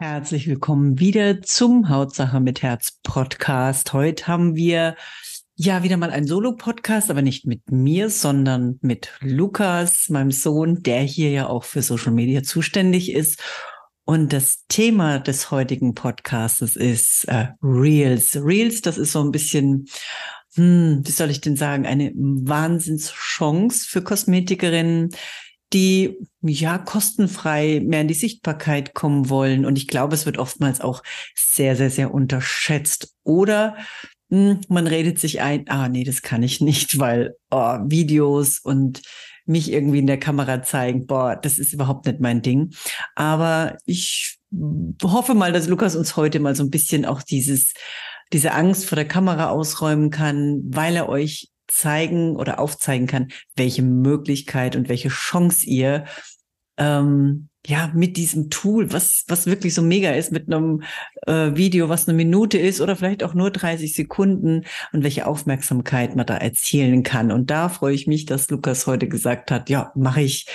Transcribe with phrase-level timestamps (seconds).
[0.00, 3.92] Herzlich willkommen wieder zum Hautsache mit Herz Podcast.
[3.92, 4.94] Heute haben wir
[5.56, 11.00] ja wieder mal einen Solo-Podcast, aber nicht mit mir, sondern mit Lukas, meinem Sohn, der
[11.00, 13.42] hier ja auch für Social Media zuständig ist.
[14.04, 18.36] Und das Thema des heutigen Podcasts ist äh, Reels.
[18.36, 19.88] Reels, das ist so ein bisschen,
[20.54, 25.10] hm, wie soll ich denn sagen, eine Wahnsinnschance für Kosmetikerinnen,
[25.72, 29.66] die ja kostenfrei mehr in die Sichtbarkeit kommen wollen.
[29.66, 31.02] Und ich glaube, es wird oftmals auch
[31.34, 33.14] sehr, sehr, sehr unterschätzt.
[33.24, 33.76] Oder
[34.30, 38.58] mh, hm, man redet sich ein, ah nee, das kann ich nicht, weil oh, Videos
[38.60, 39.02] und
[39.44, 42.74] mich irgendwie in der Kamera zeigen, boah, das ist überhaupt nicht mein Ding.
[43.14, 44.38] Aber ich
[45.02, 47.72] hoffe mal, dass Lukas uns heute mal so ein bisschen auch dieses,
[48.32, 53.82] diese Angst vor der Kamera ausräumen kann, weil er euch zeigen oder aufzeigen kann, welche
[53.82, 56.04] Möglichkeit und welche Chance ihr
[56.78, 60.82] ähm, ja mit diesem Tool, was was wirklich so mega ist, mit einem
[61.26, 66.16] äh, Video, was eine Minute ist oder vielleicht auch nur 30 Sekunden und welche Aufmerksamkeit
[66.16, 67.30] man da erzielen kann.
[67.30, 70.46] Und da freue ich mich, dass Lukas heute gesagt hat, ja, mache ich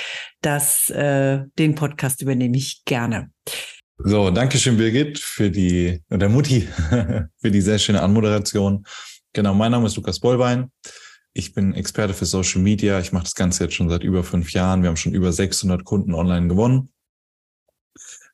[0.41, 3.29] das, äh, den Podcast übernehme ich gerne.
[3.97, 6.67] So, danke schön, Birgit, für die, oder Mutti,
[7.41, 8.85] für die sehr schöne Anmoderation.
[9.33, 10.71] Genau, mein Name ist Lukas Bollwein.
[11.35, 12.99] Ich bin Experte für Social Media.
[12.99, 14.83] Ich mache das Ganze jetzt schon seit über fünf Jahren.
[14.83, 16.89] Wir haben schon über 600 Kunden online gewonnen.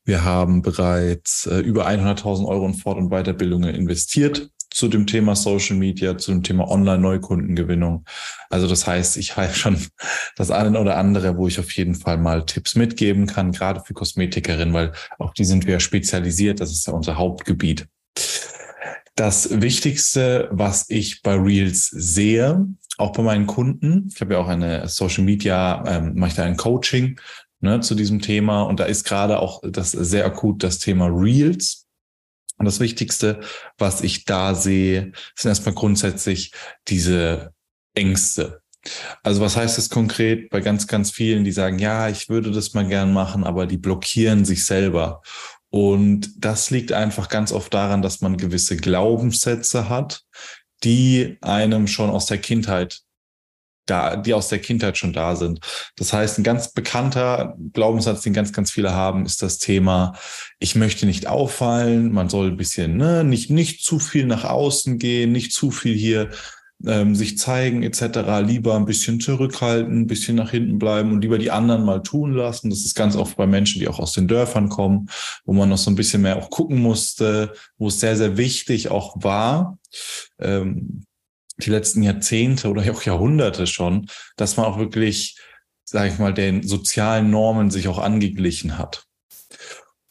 [0.03, 5.35] Wir haben bereits äh, über 100.000 Euro in Fort- und Weiterbildungen investiert zu dem Thema
[5.35, 8.05] Social Media, zu dem Thema Online-Neukundengewinnung.
[8.49, 9.77] Also das heißt, ich habe schon
[10.35, 13.93] das eine oder andere, wo ich auf jeden Fall mal Tipps mitgeben kann, gerade für
[13.93, 16.59] Kosmetikerinnen, weil auf die sind wir spezialisiert.
[16.59, 17.87] Das ist ja unser Hauptgebiet.
[19.15, 22.65] Das Wichtigste, was ich bei Reels sehe,
[22.99, 26.43] auch bei meinen Kunden, ich habe ja auch eine Social Media, ähm, mache ich da
[26.43, 27.19] ein Coaching
[27.61, 31.85] ne, zu diesem Thema und da ist gerade auch das sehr akut das Thema Reels.
[32.57, 33.39] Und das Wichtigste,
[33.77, 36.51] was ich da sehe, sind erstmal grundsätzlich
[36.89, 37.53] diese
[37.95, 38.61] Ängste.
[39.23, 42.73] Also was heißt das konkret bei ganz, ganz vielen, die sagen, ja, ich würde das
[42.73, 45.21] mal gern machen, aber die blockieren sich selber.
[45.69, 50.23] Und das liegt einfach ganz oft daran, dass man gewisse Glaubenssätze hat,
[50.83, 53.01] die einem schon aus der Kindheit
[53.89, 55.59] da, die aus der Kindheit schon da sind.
[55.95, 60.13] Das heißt, ein ganz bekannter Glaubenssatz, den ganz, ganz viele haben, ist das Thema,
[60.59, 64.99] ich möchte nicht auffallen, man soll ein bisschen, ne, nicht, nicht zu viel nach außen
[64.99, 66.29] gehen, nicht zu viel hier
[66.85, 68.19] ähm, sich zeigen etc.
[68.45, 72.33] Lieber ein bisschen zurückhalten, ein bisschen nach hinten bleiben und lieber die anderen mal tun
[72.33, 72.69] lassen.
[72.69, 75.09] Das ist ganz oft bei Menschen, die auch aus den Dörfern kommen,
[75.45, 78.89] wo man noch so ein bisschen mehr auch gucken musste, wo es sehr, sehr wichtig
[78.89, 79.77] auch war,
[80.39, 81.03] ähm,
[81.57, 84.07] die letzten Jahrzehnte oder auch Jahrhunderte schon,
[84.37, 85.37] dass man auch wirklich,
[85.83, 89.05] sage ich mal, den sozialen Normen sich auch angeglichen hat.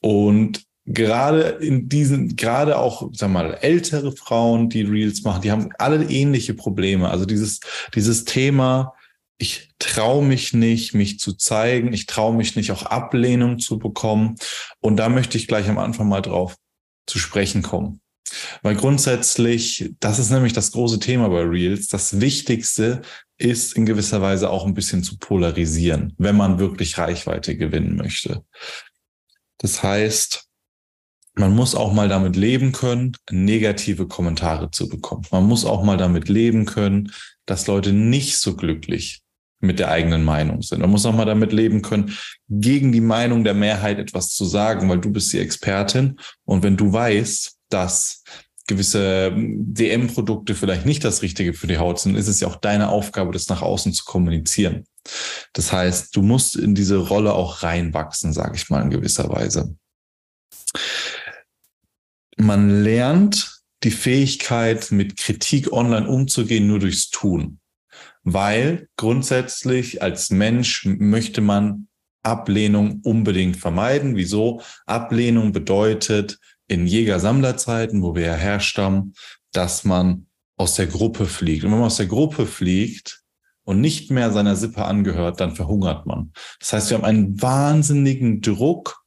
[0.01, 5.71] Und gerade in diesen, gerade auch, sag mal, ältere Frauen, die Reels machen, die haben
[5.79, 7.11] alle ähnliche Probleme.
[7.11, 7.61] Also dieses,
[7.95, 8.95] dieses Thema,
[9.39, 14.37] ich traue mich nicht, mich zu zeigen, ich traue mich nicht, auch Ablehnung zu bekommen.
[14.81, 16.57] Und da möchte ich gleich am Anfang mal drauf
[17.07, 18.01] zu sprechen kommen.
[18.63, 21.89] Weil grundsätzlich, das ist nämlich das große Thema bei Reels.
[21.89, 23.03] Das Wichtigste
[23.39, 28.45] ist in gewisser Weise auch ein bisschen zu polarisieren, wenn man wirklich Reichweite gewinnen möchte.
[29.59, 30.48] Das heißt,
[31.39, 35.25] man muss auch mal damit leben können, negative Kommentare zu bekommen.
[35.31, 37.13] Man muss auch mal damit leben können,
[37.47, 39.23] dass Leute nicht so glücklich
[39.61, 40.81] mit der eigenen Meinung sind.
[40.81, 42.17] Man muss auch mal damit leben können,
[42.49, 46.19] gegen die Meinung der Mehrheit etwas zu sagen, weil du bist die Expertin.
[46.45, 48.23] Und wenn du weißt, dass
[48.67, 52.89] gewisse DM-Produkte vielleicht nicht das Richtige für die Haut sind, ist es ja auch deine
[52.89, 54.85] Aufgabe, das nach außen zu kommunizieren.
[55.55, 59.75] Das heißt, du musst in diese Rolle auch reinwachsen, sage ich mal in gewisser Weise
[62.39, 67.61] man lernt die Fähigkeit, mit Kritik online umzugehen, nur durchs Tun.
[68.25, 71.89] Weil grundsätzlich als Mensch möchte man
[72.23, 74.17] Ablehnung unbedingt vermeiden.
[74.17, 74.61] Wieso?
[74.87, 79.15] Ablehnung bedeutet in Jäger-Sammler-Zeiten, wo wir ja herstammen,
[79.53, 80.27] dass man
[80.57, 81.65] aus der Gruppe fliegt.
[81.65, 83.23] Und wenn man aus der Gruppe fliegt
[83.65, 86.33] und nicht mehr seiner Sippe angehört, dann verhungert man.
[86.61, 88.98] Das heißt, wir haben einen wahnsinnigen Druck,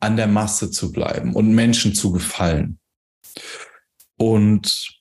[0.00, 2.78] an der Masse zu bleiben und Menschen zu gefallen.
[4.16, 5.00] Und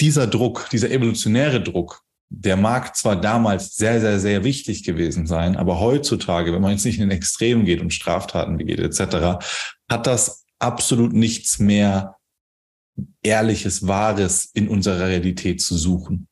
[0.00, 5.56] dieser Druck, dieser evolutionäre Druck, der mag zwar damals sehr, sehr, sehr wichtig gewesen sein,
[5.56, 9.42] aber heutzutage, wenn man jetzt nicht in den Extremen geht und Straftaten begeht etc.,
[9.88, 12.16] hat das absolut nichts mehr
[13.22, 16.28] Ehrliches, Wahres in unserer Realität zu suchen.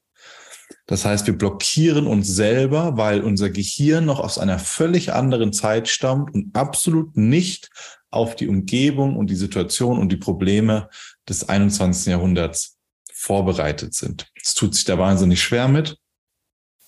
[0.87, 5.89] Das heißt, wir blockieren uns selber, weil unser Gehirn noch aus einer völlig anderen Zeit
[5.89, 7.71] stammt und absolut nicht
[8.11, 10.89] auf die Umgebung und die Situation und die Probleme
[11.29, 12.07] des 21.
[12.07, 12.77] Jahrhunderts
[13.13, 14.31] vorbereitet sind.
[14.41, 15.99] Es tut sich da wahnsinnig schwer mit.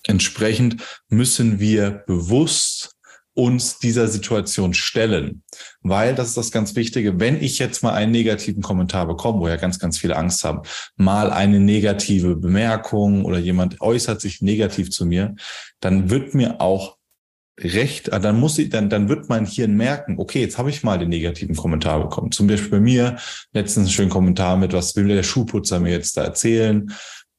[0.03, 2.95] Entsprechend müssen wir bewusst
[3.33, 5.43] uns dieser Situation stellen.
[5.81, 9.47] Weil, das ist das ganz Wichtige, wenn ich jetzt mal einen negativen Kommentar bekomme, wo
[9.47, 10.61] ja ganz, ganz viele Angst haben,
[10.97, 15.35] mal eine negative Bemerkung oder jemand äußert sich negativ zu mir,
[15.79, 16.97] dann wird mir auch
[17.59, 20.83] recht, äh, dann muss ich, dann, dann wird mein Hirn merken, okay, jetzt habe ich
[20.83, 22.31] mal den negativen Kommentar bekommen.
[22.31, 23.17] Zum Beispiel bei mir
[23.53, 26.91] letztens einen schönen Kommentar mit, was will der Schuhputzer mir jetzt da erzählen?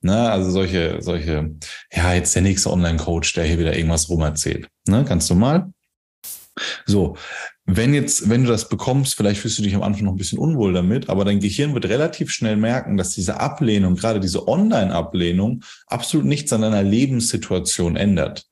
[0.03, 1.51] Ne, also solche, solche,
[1.93, 4.67] ja, jetzt der nächste Online-Coach, der hier wieder irgendwas rumerzählt.
[4.89, 5.73] Ne, ganz normal.
[6.87, 7.17] So,
[7.65, 10.39] wenn jetzt, wenn du das bekommst, vielleicht fühlst du dich am Anfang noch ein bisschen
[10.39, 15.63] unwohl damit, aber dein Gehirn wird relativ schnell merken, dass diese Ablehnung, gerade diese Online-Ablehnung,
[15.87, 18.47] absolut nichts an deiner Lebenssituation ändert.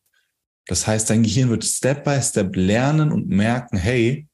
[0.67, 4.29] Das heißt, dein Gehirn wird Step by Step lernen und merken, hey,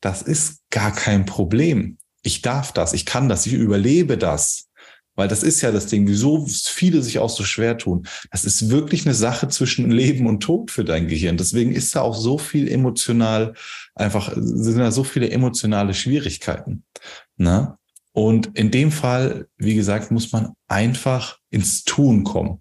[0.00, 1.98] das ist gar kein Problem.
[2.22, 4.67] Ich darf das, ich kann das, ich überlebe das.
[5.18, 8.06] Weil das ist ja das Ding, wieso viele sich auch so schwer tun.
[8.30, 11.36] Das ist wirklich eine Sache zwischen Leben und Tod für dein Gehirn.
[11.36, 13.54] Deswegen ist da auch so viel emotional,
[13.96, 16.84] einfach sind da so viele emotionale Schwierigkeiten.
[17.36, 17.76] Ne?
[18.12, 22.60] Und in dem Fall, wie gesagt, muss man einfach ins Tun kommen.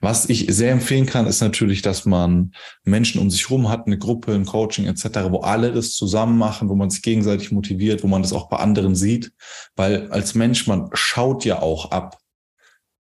[0.00, 2.52] Was ich sehr empfehlen kann, ist natürlich, dass man
[2.84, 6.68] Menschen um sich herum hat, eine Gruppe, ein Coaching etc., wo alle das zusammen machen,
[6.68, 9.32] wo man sich gegenseitig motiviert, wo man das auch bei anderen sieht.
[9.76, 12.18] Weil als Mensch, man schaut ja auch ab.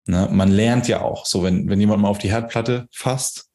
[0.06, 0.28] Ne?
[0.30, 1.26] Man lernt ja auch.
[1.26, 3.48] So, wenn, wenn jemand mal auf die Herdplatte fasst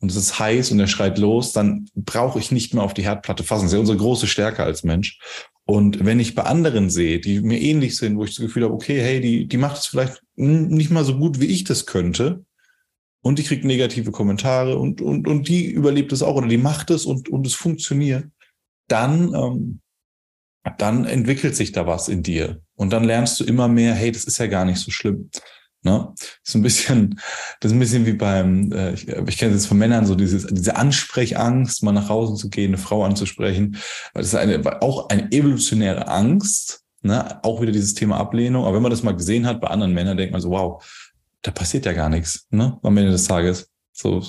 [0.00, 3.04] und es ist heiß und er schreit los, dann brauche ich nicht mehr auf die
[3.04, 3.64] Herdplatte fassen.
[3.64, 5.18] Das ist ja unsere große Stärke als Mensch.
[5.66, 8.74] Und wenn ich bei anderen sehe, die mir ähnlich sind, wo ich das Gefühl habe,
[8.74, 12.44] okay, hey, die, die macht es vielleicht nicht mal so gut, wie ich das könnte,
[13.24, 16.90] und die kriegt negative Kommentare und, und, und die überlebt es auch oder die macht
[16.90, 18.26] es und, und es funktioniert,
[18.86, 19.80] dann, ähm,
[20.76, 22.60] dann entwickelt sich da was in dir.
[22.74, 25.30] Und dann lernst du immer mehr, hey, das ist ja gar nicht so schlimm.
[25.84, 26.14] Ne?
[26.42, 27.20] Ist ein bisschen,
[27.60, 30.14] das ist ein bisschen wie beim, äh, ich, ich kenne es jetzt von Männern, so
[30.14, 33.76] dieses, diese Ansprechangst, mal nach Hause zu gehen, eine Frau anzusprechen.
[34.14, 37.38] Das ist eine, auch eine evolutionäre Angst, ne?
[37.44, 38.64] auch wieder dieses Thema Ablehnung.
[38.64, 40.82] Aber wenn man das mal gesehen hat bei anderen Männern, denkt man so, wow,
[41.42, 42.78] da passiert ja gar nichts, ne?
[42.82, 43.68] Am Ende des Tages.
[43.92, 44.24] So.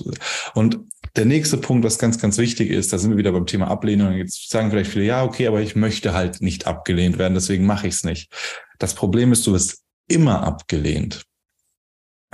[0.56, 0.80] Und
[1.16, 4.12] der nächste Punkt, was ganz, ganz wichtig ist, da sind wir wieder beim Thema Ablehnung.
[4.12, 7.88] Jetzt sagen vielleicht viele, ja, okay, aber ich möchte halt nicht abgelehnt werden, deswegen mache
[7.88, 8.30] ich es nicht.
[8.78, 11.26] Das Problem ist, du wirst immer abgelehnt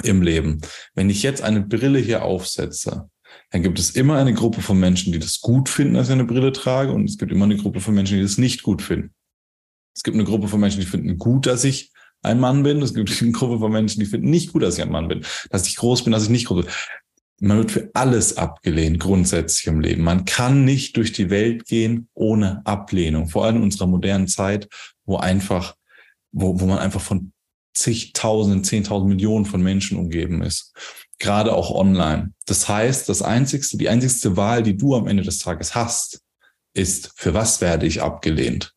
[0.06, 0.62] im Leben.
[0.94, 3.10] Wenn ich jetzt eine Brille hier aufsetze,
[3.52, 6.26] dann gibt es immer eine Gruppe von Menschen, die das gut finden, dass ich eine
[6.26, 9.14] Brille trage, und es gibt immer eine Gruppe von Menschen, die das nicht gut finden.
[9.96, 12.82] Es gibt eine Gruppe von Menschen, die finden gut, dass ich ein Mann bin.
[12.82, 15.26] Es gibt eine Gruppe von Menschen, die finden nicht gut, dass ich ein Mann bin,
[15.50, 16.74] dass ich groß bin, dass ich nicht groß bin.
[17.44, 20.04] Man wird für alles abgelehnt, grundsätzlich im Leben.
[20.04, 23.30] Man kann nicht durch die Welt gehen ohne Ablehnung.
[23.30, 24.70] Vor allem in unserer modernen Zeit,
[25.06, 25.76] wo einfach,
[26.32, 27.34] wo, wo man einfach von
[27.74, 30.74] zigtausenden, zehntausend Millionen von Menschen umgeben ist.
[31.20, 32.34] Gerade auch online.
[32.46, 36.22] Das heißt, das einzigste, die einzigste Wahl, die du am Ende des Tages hast,
[36.74, 38.74] ist, für was werde ich abgelehnt?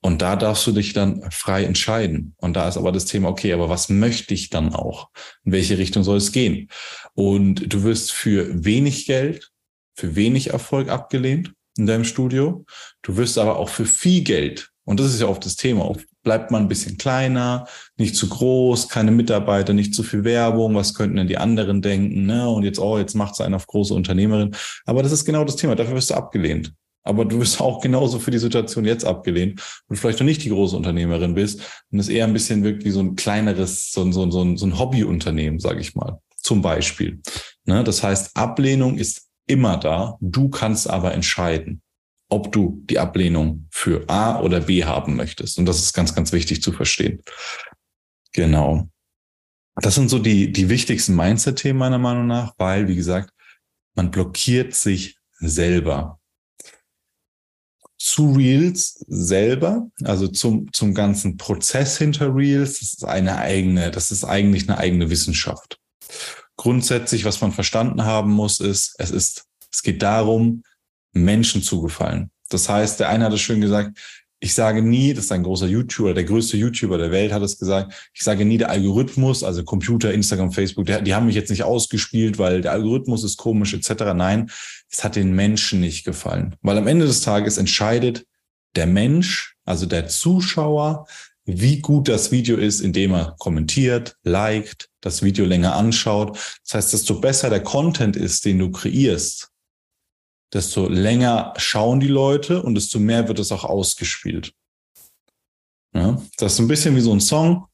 [0.00, 2.34] Und da darfst du dich dann frei entscheiden.
[2.36, 5.08] Und da ist aber das Thema, okay, aber was möchte ich dann auch?
[5.44, 6.68] In welche Richtung soll es gehen?
[7.14, 9.50] Und du wirst für wenig Geld,
[9.94, 12.66] für wenig Erfolg abgelehnt in deinem Studio.
[13.00, 15.86] Du wirst aber auch für viel Geld, und das ist ja oft das Thema,
[16.24, 17.66] bleibt man ein bisschen kleiner,
[17.96, 22.26] nicht zu groß, keine Mitarbeiter, nicht zu viel Werbung, was könnten denn die anderen denken,
[22.26, 22.48] ne?
[22.48, 24.56] Und jetzt, oh, jetzt macht es einen auf große Unternehmerin.
[24.86, 28.18] Aber das ist genau das Thema, dafür wirst du abgelehnt aber du bist auch genauso
[28.18, 31.60] für die Situation jetzt abgelehnt und vielleicht noch nicht die große Unternehmerin bist
[31.92, 34.56] und es eher ein bisschen wirklich so ein kleineres, so ein, so ein, so ein,
[34.56, 37.20] so ein Hobbyunternehmen, sage ich mal, zum Beispiel.
[37.66, 37.84] Ne?
[37.84, 41.82] Das heißt, Ablehnung ist immer da, du kannst aber entscheiden,
[42.34, 45.58] ob du die Ablehnung für A oder B haben möchtest.
[45.58, 47.22] Und das ist ganz, ganz wichtig zu verstehen.
[48.32, 48.88] Genau.
[49.76, 53.30] Das sind so die, die wichtigsten Mindset-Themen meiner Meinung nach, weil, wie gesagt,
[53.94, 56.20] man blockiert sich selber
[58.04, 64.10] zu Reels selber, also zum, zum ganzen Prozess hinter Reels, das ist eine eigene, das
[64.10, 65.80] ist eigentlich eine eigene Wissenschaft.
[66.56, 70.64] Grundsätzlich, was man verstanden haben muss, ist, es ist, es geht darum,
[71.14, 72.30] Menschen zu gefallen.
[72.50, 73.98] Das heißt, der eine hat es schön gesagt,
[74.40, 77.58] ich sage nie, das ist ein großer YouTuber, der größte YouTuber der Welt hat es
[77.58, 81.48] gesagt, ich sage nie der Algorithmus, also Computer, Instagram, Facebook, der, die haben mich jetzt
[81.48, 84.12] nicht ausgespielt, weil der Algorithmus ist komisch etc.
[84.14, 84.50] Nein,
[84.90, 88.26] es hat den Menschen nicht gefallen, weil am Ende des Tages entscheidet
[88.76, 91.06] der Mensch, also der Zuschauer,
[91.46, 96.38] wie gut das Video ist, indem er kommentiert, liked, das Video länger anschaut.
[96.64, 99.50] Das heißt, desto besser der Content ist, den du kreierst,
[100.54, 104.52] desto länger schauen die Leute und desto mehr wird es auch ausgespielt.
[105.92, 107.66] Ja, das ist ein bisschen wie so ein Song.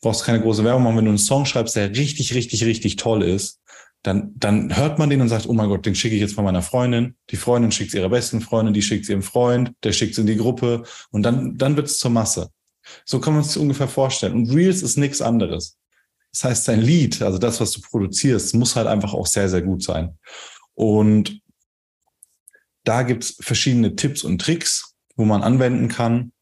[0.00, 0.98] Du brauchst keine große Werbung machen.
[0.98, 3.60] Wenn du einen Song schreibst, der richtig, richtig, richtig toll ist,
[4.02, 6.44] dann, dann hört man den und sagt, oh mein Gott, den schicke ich jetzt von
[6.44, 7.16] meiner Freundin.
[7.30, 10.18] Die Freundin schickt es ihrer besten Freundin, die schickt es ihrem Freund, der schickt es
[10.18, 12.50] in die Gruppe und dann, dann wird es zur Masse.
[13.04, 14.34] So kann man sich ungefähr vorstellen.
[14.34, 15.76] Und Reels ist nichts anderes.
[16.32, 19.62] Das heißt, dein Lied, also das, was du produzierst, muss halt einfach auch sehr, sehr
[19.62, 20.16] gut sein.
[20.74, 21.40] Und
[22.88, 26.32] da gibt's verschiedene Tipps und Tricks, wo man anwenden kann.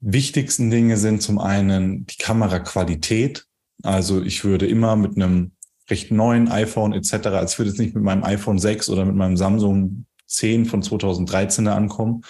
[0.00, 3.46] Wichtigsten Dinge sind zum einen die Kameraqualität.
[3.82, 5.52] Also ich würde immer mit einem
[5.88, 9.38] recht neuen iPhone etc., als würde jetzt nicht mit meinem iPhone 6 oder mit meinem
[9.38, 12.22] Samsung 10 von 2013 ankommen.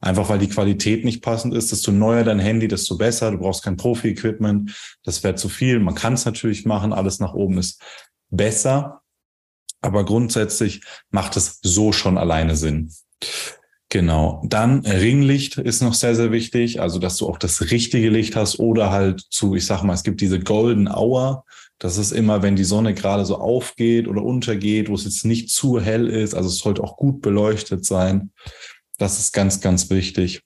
[0.00, 1.70] Einfach weil die Qualität nicht passend ist.
[1.70, 3.30] Desto neuer dein Handy, desto besser.
[3.30, 4.96] Du brauchst kein Profi-Equipment.
[5.04, 5.78] Das wäre zu viel.
[5.78, 6.92] Man kann es natürlich machen.
[6.92, 7.80] Alles nach oben ist
[8.30, 9.03] besser.
[9.84, 12.90] Aber grundsätzlich macht es so schon alleine Sinn.
[13.90, 14.42] Genau.
[14.48, 16.80] Dann Ringlicht ist noch sehr, sehr wichtig.
[16.80, 20.02] Also, dass du auch das richtige Licht hast oder halt zu, ich sag mal, es
[20.02, 21.44] gibt diese Golden Hour.
[21.78, 25.50] Das ist immer, wenn die Sonne gerade so aufgeht oder untergeht, wo es jetzt nicht
[25.50, 26.34] zu hell ist.
[26.34, 28.30] Also, es sollte auch gut beleuchtet sein.
[28.96, 30.40] Das ist ganz, ganz wichtig.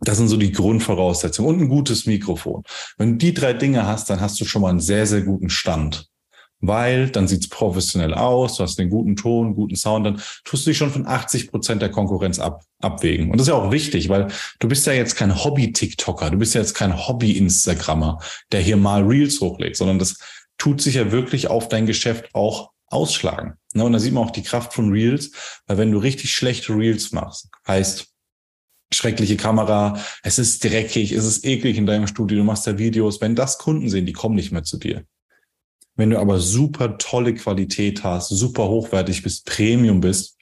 [0.00, 2.64] Das sind so die Grundvoraussetzungen und ein gutes Mikrofon.
[2.98, 5.48] Wenn du die drei Dinge hast, dann hast du schon mal einen sehr, sehr guten
[5.48, 6.10] Stand
[6.66, 10.70] weil dann sieht's professionell aus, du hast den guten Ton, guten Sound, dann tust du
[10.70, 13.30] dich schon von 80 Prozent der Konkurrenz ab, abwägen.
[13.30, 16.54] Und das ist ja auch wichtig, weil du bist ja jetzt kein Hobby-TikToker, du bist
[16.54, 18.18] ja jetzt kein Hobby-Instagrammer,
[18.52, 20.18] der hier mal Reels hochlädt, sondern das
[20.58, 23.54] tut sich ja wirklich auf dein Geschäft auch ausschlagen.
[23.74, 25.32] Ne, und da sieht man auch die Kraft von Reels,
[25.66, 28.06] weil wenn du richtig schlechte Reels machst, heißt,
[28.92, 33.20] schreckliche Kamera, es ist dreckig, es ist eklig in deinem Studio, du machst da Videos,
[33.20, 35.04] wenn das Kunden sehen, die kommen nicht mehr zu dir.
[35.96, 40.36] Wenn du aber super tolle Qualität hast, super hochwertig bist, Premium bist,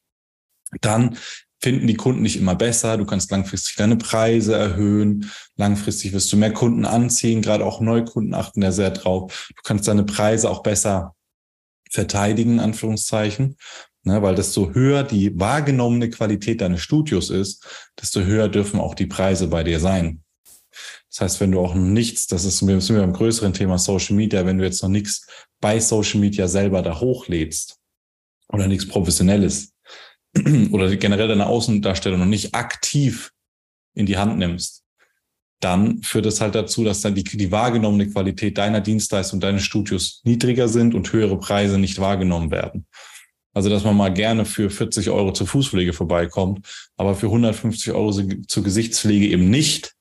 [0.81, 1.17] dann
[1.61, 2.99] finden die Kunden dich immer besser.
[2.99, 5.31] Du kannst langfristig deine Preise erhöhen.
[5.57, 7.41] Langfristig wirst du mehr Kunden anziehen.
[7.41, 9.49] Gerade auch Neukunden achten da sehr drauf.
[9.49, 11.15] Du kannst deine Preise auch besser
[11.91, 13.57] verteidigen, in Anführungszeichen.
[14.07, 17.65] Ne, weil desto höher die wahrgenommene Qualität deines Studios ist,
[17.99, 20.24] desto höher dürfen auch die Preise bei dir sein.
[21.15, 24.17] Das heißt, wenn du auch nichts, das ist, wir sind wir beim größeren Thema Social
[24.17, 25.29] Media, wenn du jetzt noch nichts
[25.61, 27.79] bei Social Media selber da hochlädst
[28.49, 29.73] oder nichts Professionelles
[30.73, 33.31] oder generell deine Außendarstellung noch nicht aktiv
[33.95, 34.83] in die Hand nimmst,
[35.61, 40.21] dann führt es halt dazu, dass dann die, die wahrgenommene Qualität deiner Dienstleistung, deines Studios
[40.25, 42.87] niedriger sind und höhere Preise nicht wahrgenommen werden.
[43.53, 46.67] Also, dass man mal gerne für 40 Euro zur Fußpflege vorbeikommt,
[46.97, 49.95] aber für 150 Euro zur Gesichtspflege eben nicht,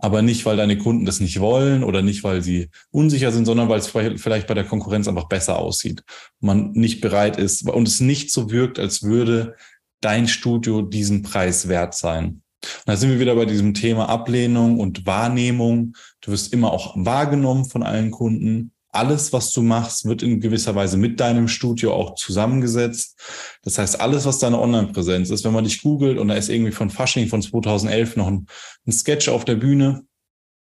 [0.00, 3.68] aber nicht, weil deine Kunden das nicht wollen oder nicht, weil sie unsicher sind, sondern
[3.68, 6.02] weil es vielleicht bei der Konkurrenz einfach besser aussieht.
[6.40, 9.56] Man nicht bereit ist und es nicht so wirkt, als würde
[10.00, 12.42] dein Studio diesen Preis wert sein.
[12.62, 15.94] Und da sind wir wieder bei diesem Thema Ablehnung und Wahrnehmung.
[16.20, 20.74] Du wirst immer auch wahrgenommen von allen Kunden alles, was du machst, wird in gewisser
[20.74, 23.18] Weise mit deinem Studio auch zusammengesetzt.
[23.62, 26.72] Das heißt, alles, was deine Online-Präsenz ist, wenn man dich googelt und da ist irgendwie
[26.72, 28.46] von Fasching von 2011 noch ein,
[28.86, 30.02] ein Sketch auf der Bühne,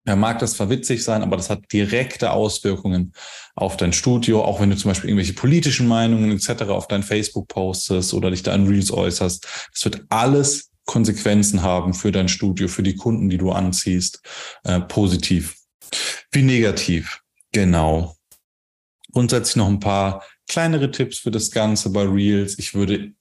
[0.07, 3.13] ja, mag das verwitzig sein, aber das hat direkte Auswirkungen
[3.55, 6.63] auf dein Studio, auch wenn du zum Beispiel irgendwelche politischen Meinungen etc.
[6.65, 9.47] auf dein Facebook postest oder dich da in Reels äußerst.
[9.73, 14.23] Das wird alles Konsequenzen haben für dein Studio, für die Kunden, die du anziehst,
[14.65, 15.57] äh, positiv
[16.33, 17.21] wie negativ.
[17.53, 18.17] Genau.
[19.13, 22.59] Grundsätzlich noch ein paar kleinere Tipps für das Ganze bei Reels.
[22.59, 23.13] Ich würde,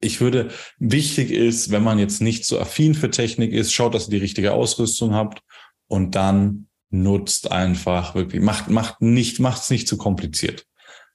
[0.00, 4.08] ich würde, wichtig ist, wenn man jetzt nicht so affin für Technik ist, schaut, dass
[4.08, 5.42] ihr die richtige Ausrüstung habt
[5.88, 10.66] und dann nutzt einfach wirklich, macht, macht nicht, macht es nicht zu kompliziert.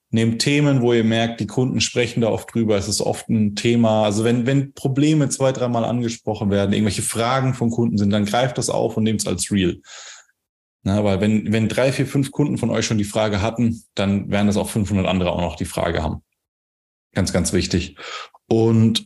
[0.10, 2.78] Nehmt Themen, wo ihr merkt, die Kunden sprechen da oft drüber.
[2.78, 4.06] Es ist oft ein Thema.
[4.06, 8.58] Also wenn, wenn Probleme zwei, dreimal angesprochen werden, irgendwelche Fragen von Kunden sind, dann greift
[8.58, 9.82] das auf und nehmt es als Real.
[10.88, 14.32] Na, weil wenn, wenn drei, vier, fünf Kunden von euch schon die Frage hatten, dann
[14.32, 16.24] werden das auch 500 andere auch noch die Frage haben.
[17.14, 17.98] Ganz, ganz wichtig.
[18.48, 19.06] Und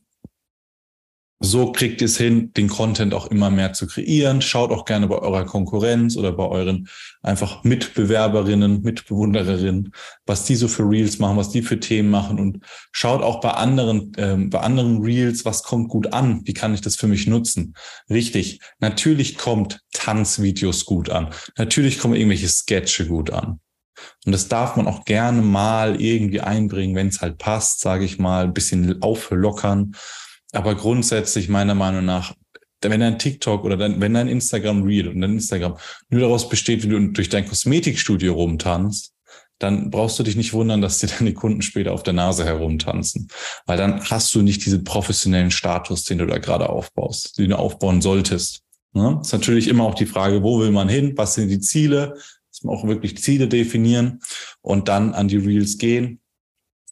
[1.43, 4.41] so kriegt ihr es hin, den Content auch immer mehr zu kreieren.
[4.41, 6.87] Schaut auch gerne bei eurer Konkurrenz oder bei euren
[7.23, 9.91] einfach Mitbewerberinnen, Mitbewundererinnen,
[10.27, 12.59] was die so für Reels machen, was die für Themen machen und
[12.91, 16.81] schaut auch bei anderen, ähm, bei anderen Reels, was kommt gut an, wie kann ich
[16.81, 17.73] das für mich nutzen.
[18.09, 23.59] Richtig, natürlich kommt Tanzvideos gut an, natürlich kommen irgendwelche Sketche gut an.
[24.25, 28.19] Und das darf man auch gerne mal irgendwie einbringen, wenn es halt passt, sage ich
[28.19, 29.93] mal, ein bisschen auflockern
[30.51, 32.33] aber grundsätzlich meiner Meinung nach,
[32.81, 35.77] wenn dein TikTok oder dein, wenn dein Instagram Reel und dein Instagram
[36.09, 39.13] nur daraus besteht, wie du durch dein Kosmetikstudio rumtanzt,
[39.59, 43.27] dann brauchst du dich nicht wundern, dass dir deine Kunden später auf der Nase herumtanzen.
[43.67, 47.59] Weil dann hast du nicht diesen professionellen Status, den du da gerade aufbaust, den du
[47.59, 48.61] aufbauen solltest.
[48.93, 49.19] Ne?
[49.21, 51.13] Ist natürlich immer auch die Frage, wo will man hin?
[51.15, 52.15] Was sind die Ziele?
[52.49, 54.19] Dass man auch wirklich Ziele definieren
[54.61, 56.20] und dann an die Reels gehen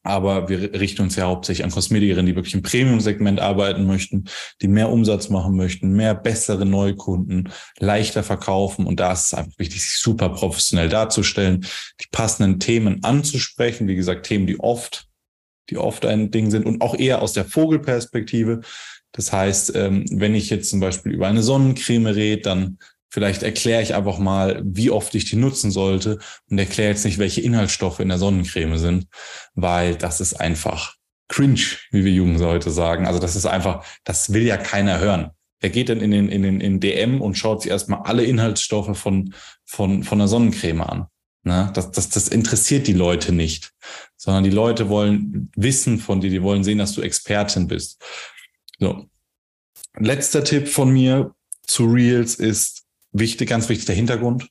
[0.03, 4.25] aber wir richten uns ja hauptsächlich an Kosmetikerinnen, die wirklich im Premium-Segment arbeiten möchten,
[4.61, 8.85] die mehr Umsatz machen möchten, mehr bessere Neukunden, leichter verkaufen.
[8.85, 11.65] Und da ist es einfach wichtig, sich super professionell darzustellen,
[12.01, 13.87] die passenden Themen anzusprechen.
[13.87, 15.07] Wie gesagt, Themen, die oft,
[15.69, 18.61] die oft ein Ding sind und auch eher aus der Vogelperspektive.
[19.11, 22.77] Das heißt, ähm, wenn ich jetzt zum Beispiel über eine Sonnencreme rede, dann
[23.09, 27.17] Vielleicht erkläre ich einfach mal, wie oft ich die nutzen sollte und erkläre jetzt nicht,
[27.17, 29.07] welche Inhaltsstoffe in der Sonnencreme sind,
[29.55, 30.95] weil das ist einfach
[31.27, 33.07] cringe, wie wir Jungen heute sagen.
[33.07, 35.31] Also das ist einfach, das will ja keiner hören.
[35.59, 38.97] Wer geht denn in den, in den in DM und schaut sich erstmal alle Inhaltsstoffe
[38.97, 39.33] von,
[39.65, 41.07] von, von der Sonnencreme an?
[41.43, 41.71] Ne?
[41.73, 43.71] Das, das, das interessiert die Leute nicht,
[44.17, 48.01] sondern die Leute wollen wissen von dir, die wollen sehen, dass du Expertin bist.
[48.79, 49.05] So.
[49.97, 52.78] Letzter Tipp von mir zu Reels ist,
[53.11, 54.49] wichtig, ganz wichtig, der Hintergrund.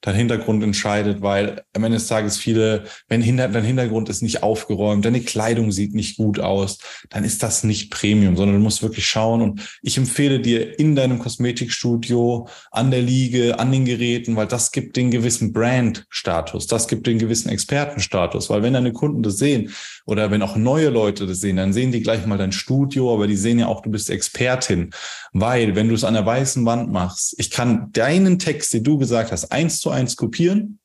[0.00, 4.42] Dein Hintergrund entscheidet, weil am Ende des Tages viele, wenn hinter, dein Hintergrund ist nicht
[4.42, 8.82] aufgeräumt, deine Kleidung sieht nicht gut aus, dann ist das nicht Premium, sondern du musst
[8.82, 9.42] wirklich schauen.
[9.42, 14.72] Und ich empfehle dir in deinem Kosmetikstudio, an der Liege, an den Geräten, weil das
[14.72, 19.70] gibt den gewissen Brand-Status, das gibt den gewissen Expertenstatus, weil wenn deine Kunden das sehen
[20.06, 23.26] oder wenn auch neue Leute das sehen, dann sehen die gleich mal dein Studio, aber
[23.26, 24.90] die sehen ja auch, du bist Expertin,
[25.32, 28.98] weil wenn du es an der weißen Wand machst, ich kann deinen Text, den du
[28.98, 30.80] gesagt hast, eins zu eins kopieren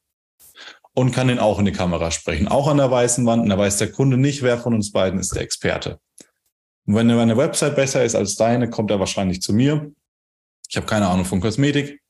[0.93, 2.47] und kann den auch in die Kamera sprechen.
[2.47, 3.43] Auch an der weißen Wand.
[3.43, 5.99] Und da weiß der Kunde nicht, wer von uns beiden ist der Experte.
[6.85, 9.91] Und wenn eine Website besser ist als deine, kommt er wahrscheinlich zu mir.
[10.69, 12.01] Ich habe keine Ahnung von Kosmetik,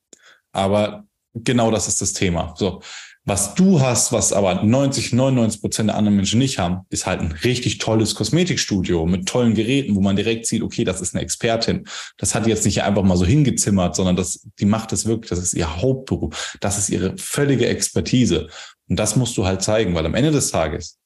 [0.52, 2.54] aber genau das ist das Thema.
[2.56, 2.82] So,
[3.28, 7.20] was du hast, was aber 90, 99 Prozent der anderen Menschen nicht haben, ist halt
[7.20, 11.24] ein richtig tolles Kosmetikstudio mit tollen Geräten, wo man direkt sieht, okay, das ist eine
[11.24, 11.88] Expertin.
[12.18, 15.28] Das hat die jetzt nicht einfach mal so hingezimmert, sondern das, die macht das wirklich,
[15.28, 16.56] das ist ihr Hauptberuf.
[16.60, 18.46] Das ist ihre völlige Expertise.
[18.88, 21.00] Und das musst du halt zeigen, weil am Ende des Tages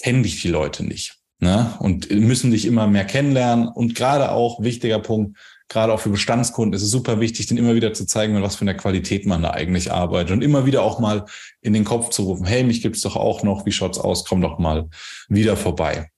[0.00, 1.18] kennen dich die Leute nicht.
[1.40, 1.74] Ne?
[1.80, 3.66] Und müssen dich immer mehr kennenlernen.
[3.66, 5.36] Und gerade auch wichtiger Punkt,
[5.72, 8.56] gerade auch für Bestandskunden ist es super wichtig, den immer wieder zu zeigen, mit was
[8.56, 11.24] für einer Qualität man da eigentlich arbeitet und immer wieder auch mal
[11.60, 14.40] in den Kopf zu rufen, hey, mich gibt's doch auch noch, wie schaut's aus, komm
[14.40, 14.88] doch mal
[15.28, 16.10] wieder vorbei.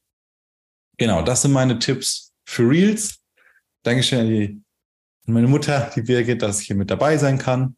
[0.98, 3.20] Genau, das sind meine Tipps für Reels.
[3.82, 4.60] Dankeschön an die
[5.26, 7.76] an meine Mutter, die Birgit, dass ich hier mit dabei sein kann.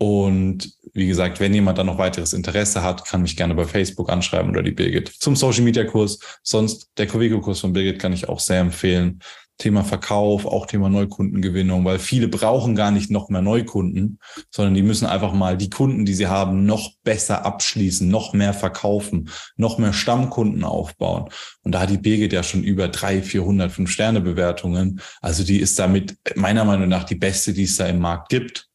[0.00, 4.10] Und wie gesagt, wenn jemand da noch weiteres Interesse hat, kann mich gerne bei Facebook
[4.10, 6.20] anschreiben oder die Birgit zum Social Media Kurs.
[6.44, 9.20] Sonst der Covico Kurs von Birgit kann ich auch sehr empfehlen.
[9.58, 14.82] Thema Verkauf, auch Thema Neukundengewinnung, weil viele brauchen gar nicht noch mehr Neukunden, sondern die
[14.82, 19.78] müssen einfach mal die Kunden, die sie haben, noch besser abschließen, noch mehr verkaufen, noch
[19.78, 21.28] mehr Stammkunden aufbauen.
[21.62, 25.00] Und da hat die Birgit ja schon über drei, 400, fünf Sterne Bewertungen.
[25.20, 28.68] Also die ist damit meiner Meinung nach die beste, die es da im Markt gibt.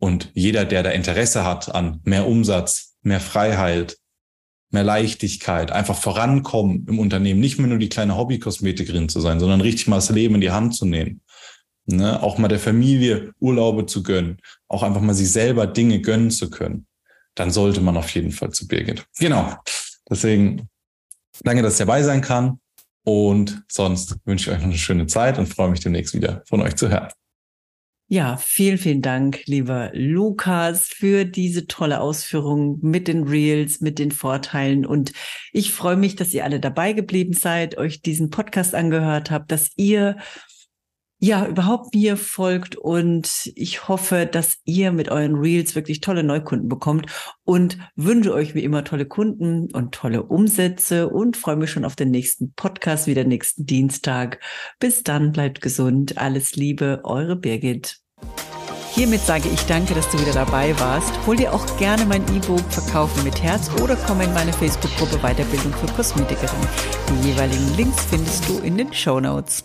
[0.00, 3.98] Und jeder, der da Interesse hat an mehr Umsatz, mehr Freiheit,
[4.70, 9.60] mehr Leichtigkeit, einfach vorankommen im Unternehmen, nicht mehr nur die kleine Hobbykosmetikerin zu sein, sondern
[9.60, 11.22] richtig mal das Leben in die Hand zu nehmen.
[11.86, 12.22] Ne?
[12.22, 16.50] Auch mal der Familie Urlaube zu gönnen, auch einfach mal sich selber Dinge gönnen zu
[16.50, 16.86] können,
[17.34, 19.06] dann sollte man auf jeden Fall zu Birgit.
[19.18, 19.56] Genau.
[20.10, 20.68] Deswegen
[21.42, 22.60] danke, dass ich dabei sein kann.
[23.04, 26.60] Und sonst wünsche ich euch noch eine schöne Zeit und freue mich demnächst wieder von
[26.60, 27.08] euch zu hören.
[28.10, 34.12] Ja, vielen, vielen Dank, lieber Lukas, für diese tolle Ausführung mit den Reels, mit den
[34.12, 34.86] Vorteilen.
[34.86, 35.12] Und
[35.52, 39.72] ich freue mich, dass ihr alle dabei geblieben seid, euch diesen Podcast angehört habt, dass
[39.76, 40.16] ihr
[41.18, 46.68] ja überhaupt mir folgt und ich hoffe, dass ihr mit euren Reels wirklich tolle Neukunden
[46.68, 47.06] bekommt
[47.44, 51.96] und wünsche euch wie immer tolle Kunden und tolle Umsätze und freue mich schon auf
[51.96, 54.40] den nächsten Podcast wieder nächsten Dienstag.
[54.78, 58.00] Bis dann, bleibt gesund, alles Liebe, eure Birgit.
[58.94, 61.12] Hiermit sage ich danke, dass du wieder dabei warst.
[61.26, 65.72] Hol dir auch gerne mein E-Book Verkaufen mit Herz oder komm in meine Facebook-Gruppe Weiterbildung
[65.72, 66.58] für Kosmetikerin.
[67.08, 69.64] Die jeweiligen Links findest du in den Show Notes.